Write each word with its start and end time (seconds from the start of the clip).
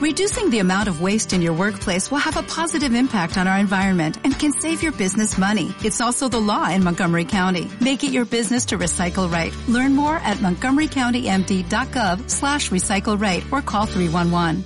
Reducing 0.00 0.48
the 0.48 0.60
amount 0.60 0.88
of 0.88 1.02
waste 1.02 1.34
in 1.34 1.42
your 1.42 1.52
workplace 1.52 2.10
will 2.10 2.24
have 2.24 2.38
a 2.38 2.42
positive 2.42 2.94
impact 2.94 3.36
on 3.36 3.46
our 3.46 3.58
environment 3.58 4.16
and 4.24 4.32
can 4.32 4.50
save 4.50 4.82
your 4.82 4.92
business 4.92 5.36
money. 5.36 5.74
It's 5.84 6.00
also 6.00 6.26
the 6.26 6.40
law 6.40 6.70
in 6.70 6.82
Montgomery 6.82 7.26
County. 7.26 7.70
Make 7.82 8.02
it 8.02 8.10
your 8.10 8.24
business 8.24 8.64
to 8.66 8.78
recycle 8.78 9.30
right. 9.30 9.54
Learn 9.68 9.94
more 9.94 10.16
at 10.16 10.38
montgomerycountymd.gov 10.38 12.30
slash 12.30 12.70
recycle 12.70 13.20
right 13.20 13.44
or 13.52 13.60
call 13.60 13.84
311. 13.84 14.64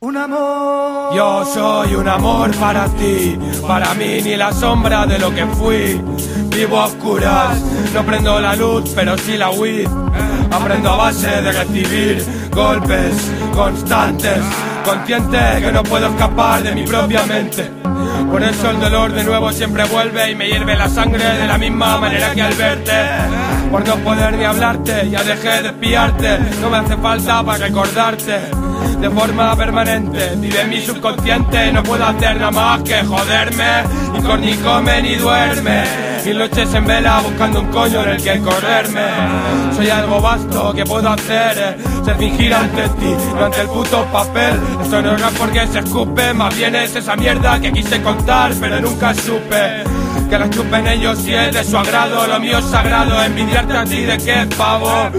Un 0.00 0.16
amor. 0.16 1.16
Yo 1.16 1.44
soy 1.46 1.94
un 1.96 2.06
amor 2.06 2.52
para 2.60 2.88
ti, 2.96 3.36
para 3.66 3.94
mí 3.94 4.22
ni 4.22 4.36
la 4.36 4.52
sombra 4.52 5.06
de 5.06 5.18
lo 5.18 5.30
que 5.30 5.44
fui. 5.56 6.00
Vivo 6.50 6.78
a 6.78 6.84
oscuras, 6.84 7.60
no 7.92 8.04
prendo 8.04 8.38
la 8.38 8.54
luz, 8.54 8.92
pero 8.94 9.18
sí 9.18 9.36
la 9.36 9.50
weed. 9.50 9.88
Aprendo 10.52 10.90
a 10.90 10.96
base 10.96 11.42
de 11.42 11.50
recibir 11.50 12.43
golpes 12.54 13.32
constantes, 13.52 14.38
consciente 14.84 15.38
que 15.60 15.72
no 15.72 15.82
puedo 15.82 16.06
escapar 16.06 16.62
de 16.62 16.74
mi 16.74 16.84
propia 16.84 17.22
mente. 17.24 17.70
Por 18.30 18.42
eso 18.42 18.70
el 18.70 18.80
dolor 18.80 19.12
de 19.12 19.24
nuevo 19.24 19.52
siempre 19.52 19.84
vuelve 19.84 20.30
y 20.30 20.34
me 20.34 20.48
hierve 20.48 20.76
la 20.76 20.88
sangre 20.88 21.24
de 21.24 21.46
la 21.46 21.58
misma 21.58 21.98
manera 21.98 22.32
que 22.34 22.42
al 22.42 22.54
verte. 22.54 22.92
Por 23.70 23.86
no 23.86 23.96
poder 23.96 24.36
ni 24.36 24.44
hablarte, 24.44 25.10
ya 25.10 25.22
dejé 25.22 25.62
de 25.62 25.68
espiarte, 25.68 26.38
no 26.60 26.70
me 26.70 26.78
hace 26.78 26.96
falta 26.96 27.42
para 27.42 27.58
recordarte. 27.58 28.40
De 29.00 29.10
forma 29.10 29.56
permanente, 29.56 30.32
vive 30.36 30.64
mi 30.64 30.80
subconsciente, 30.80 31.72
no 31.72 31.82
puedo 31.82 32.04
hacer 32.04 32.36
nada 32.36 32.50
más 32.50 32.82
que 32.82 33.04
joderme, 33.04 33.82
ni 34.12 34.22
con 34.22 34.40
ni 34.40 34.54
come 34.54 35.02
ni 35.02 35.16
duerme. 35.16 35.82
Mil 36.24 36.38
noches 36.38 36.72
en 36.72 36.86
vela 36.86 37.20
buscando 37.20 37.60
un 37.60 37.66
coño 37.66 38.02
en 38.02 38.08
el 38.10 38.22
que 38.22 38.40
correrme. 38.40 39.02
Soy 39.76 39.90
algo 39.90 40.20
vasto 40.20 40.72
que 40.72 40.84
puedo 40.84 41.10
hacer, 41.10 41.76
ser 42.04 42.16
fingir 42.16 42.54
ante 42.54 42.88
ti, 43.00 43.14
no 43.34 43.44
ante 43.44 43.60
el 43.62 43.68
puto 43.68 44.04
papel. 44.12 44.60
Esto 44.82 45.02
no 45.02 45.16
es 45.16 45.22
porque 45.38 45.66
se 45.66 45.78
escupe, 45.78 46.34
más 46.34 46.56
bien 46.56 46.74
es 46.74 46.94
esa 46.94 47.16
mierda 47.16 47.60
que 47.60 47.72
quise 47.72 48.02
contar, 48.02 48.52
pero 48.60 48.80
nunca 48.80 49.14
supe. 49.14 49.84
Que 50.28 50.38
la 50.38 50.48
chupen 50.48 50.86
ellos 50.86 51.18
si 51.18 51.34
es 51.34 51.52
de 51.52 51.64
su 51.64 51.76
agrado, 51.76 52.26
lo 52.26 52.40
mío 52.40 52.58
es 52.58 52.64
sagrado, 52.66 53.22
envidiarte 53.22 53.76
a 53.76 53.84
ti 53.84 54.02
de 54.02 54.16
qué 54.18 54.48
pavo. 54.56 55.10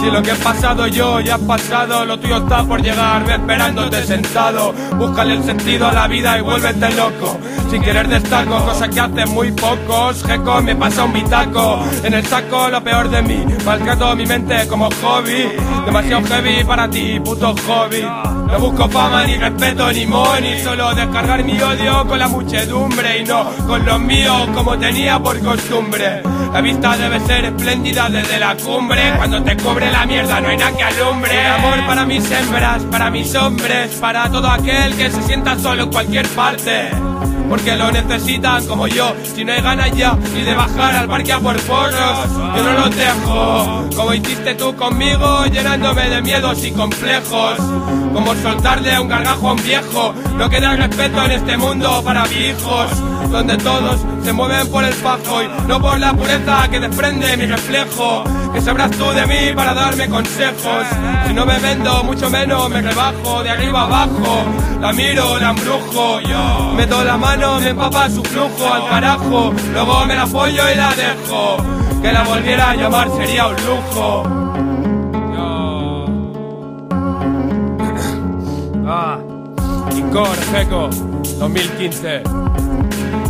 Si 0.00 0.10
lo 0.10 0.22
que 0.22 0.30
he 0.30 0.36
pasado 0.36 0.86
yo 0.86 1.20
ya 1.20 1.34
ha 1.34 1.38
pasado, 1.38 2.04
lo 2.04 2.18
tuyo 2.18 2.38
está 2.38 2.64
por 2.64 2.80
llegar, 2.82 3.24
ve 3.24 3.34
esperándote 3.34 4.04
sentado. 4.04 4.72
Búscale 4.96 5.34
el 5.34 5.44
sentido 5.44 5.88
a 5.88 5.92
la 5.92 6.08
vida 6.08 6.38
y 6.38 6.42
vuélvete 6.42 6.90
loco. 6.94 7.38
Sin 7.74 7.82
querer 7.82 8.06
destaco, 8.06 8.64
cosa 8.64 8.88
que 8.88 9.00
hacen 9.00 9.30
muy 9.30 9.50
pocos. 9.50 10.22
Geco 10.22 10.62
me 10.62 10.76
pasa 10.76 11.02
un 11.02 11.12
bitaco, 11.12 11.84
en 12.04 12.14
el 12.14 12.24
saco 12.24 12.68
lo 12.68 12.84
peor 12.84 13.10
de 13.10 13.20
mí. 13.20 13.44
Maltrato 13.64 14.14
mi 14.14 14.24
mente 14.24 14.68
como 14.68 14.88
hobby, 15.02 15.48
demasiado 15.84 16.24
heavy 16.24 16.62
para 16.62 16.88
ti, 16.88 17.18
puto 17.18 17.52
hobby. 17.66 18.00
No 18.00 18.60
busco 18.60 18.88
fama 18.88 19.24
ni 19.24 19.36
respeto 19.38 19.92
ni 19.92 20.06
money, 20.06 20.62
solo 20.62 20.94
descargar 20.94 21.42
mi 21.42 21.60
odio 21.60 22.06
con 22.06 22.16
la 22.20 22.28
muchedumbre 22.28 23.18
y 23.18 23.24
no 23.24 23.50
con 23.66 23.84
los 23.84 23.98
míos 23.98 24.48
como 24.54 24.78
tenía 24.78 25.18
por 25.18 25.40
costumbre. 25.40 26.22
La 26.52 26.60
vista 26.60 26.96
debe 26.96 27.18
ser 27.26 27.46
espléndida 27.46 28.08
desde 28.08 28.38
la 28.38 28.54
cumbre. 28.54 29.14
Cuando 29.16 29.42
te 29.42 29.56
cubre 29.56 29.90
la 29.90 30.06
mierda 30.06 30.40
no 30.40 30.46
hay 30.46 30.56
nada 30.56 30.76
que 30.76 30.84
alumbre. 30.84 31.44
Amor 31.44 31.86
para 31.88 32.06
mis 32.06 32.30
hembras, 32.30 32.84
para 32.84 33.10
mis 33.10 33.34
hombres, 33.34 33.96
para 33.96 34.30
todo 34.30 34.48
aquel 34.48 34.94
que 34.94 35.10
se 35.10 35.22
sienta 35.24 35.58
solo 35.58 35.82
en 35.82 35.90
cualquier 35.90 36.28
parte. 36.28 36.90
Porque 37.54 37.76
lo 37.76 37.88
necesitan 37.92 38.66
como 38.66 38.88
yo, 38.88 39.14
si 39.32 39.44
no 39.44 39.52
hay 39.52 39.60
ganas 39.60 39.92
ya 39.92 40.18
ni 40.34 40.42
de 40.42 40.56
bajar 40.56 40.96
al 40.96 41.06
parque 41.06 41.32
a 41.32 41.38
por 41.38 41.56
porros, 41.60 42.28
yo 42.56 42.62
no 42.64 42.72
los 42.72 42.96
dejo. 42.96 43.88
Como 43.94 44.12
hiciste 44.12 44.56
tú 44.56 44.74
conmigo, 44.74 45.44
llenándome 45.46 46.10
de 46.10 46.20
miedos 46.20 46.64
y 46.64 46.72
complejos. 46.72 47.58
Como 48.12 48.34
soltarle 48.42 48.98
un 48.98 49.06
gargajo 49.06 49.50
a 49.50 49.52
un 49.52 49.62
viejo, 49.62 50.14
no 50.36 50.50
queda 50.50 50.74
respeto 50.74 51.24
en 51.26 51.30
este 51.30 51.56
mundo 51.56 52.02
para 52.04 52.24
mis 52.24 52.40
hijos. 52.40 52.90
Donde 53.30 53.56
todos 53.58 54.00
se 54.24 54.32
mueven 54.32 54.68
por 54.68 54.82
el 54.82 54.94
pajo 54.94 55.42
y 55.42 55.48
no 55.68 55.80
por 55.80 55.98
la 56.00 56.12
pureza 56.12 56.68
que 56.68 56.80
desprende 56.80 57.36
mi 57.36 57.46
reflejo. 57.46 58.24
Que 58.52 58.60
sabrás 58.60 58.90
tú 58.90 59.10
de 59.10 59.26
mí 59.26 59.54
para 59.54 59.74
darme 59.74 60.08
consejos. 60.08 60.86
Si 61.26 61.32
no 61.32 61.46
me 61.46 61.58
vendo, 61.60 62.02
mucho 62.02 62.28
menos 62.30 62.68
me 62.68 62.82
rebajo 62.82 63.44
de 63.44 63.50
arriba 63.50 63.82
abajo. 63.82 64.44
La 64.80 64.92
miro, 64.92 65.38
la 65.38 65.50
embrujo, 65.50 66.20
yo 66.20 66.72
meto 66.76 67.02
la 67.02 67.16
mano, 67.16 67.43
me 67.52 67.70
empapa 67.70 68.08
su 68.10 68.22
flujo 68.22 68.72
al 68.72 68.88
carajo. 68.88 69.52
Luego 69.72 70.06
me 70.06 70.14
la 70.14 70.26
follo 70.26 70.62
y 70.72 70.76
la 70.76 70.94
dejo. 70.94 71.56
Que 72.02 72.12
la 72.12 72.22
volviera 72.24 72.70
a 72.70 72.74
llamar 72.74 73.08
sería 73.16 73.46
un 73.48 73.56
lujo. 73.56 74.22
Ah, 78.86 79.18
Incor, 79.96 80.36
Seco, 80.50 80.88
2015. 81.38 82.22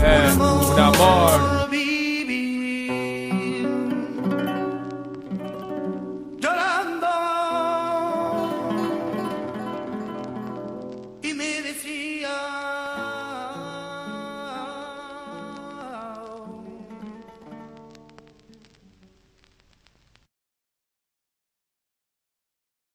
Eh, 0.06 0.32
un 0.36 0.80
amor. 0.80 1.64
Y 11.22 11.32
me 11.32 11.62
decía 11.62 12.63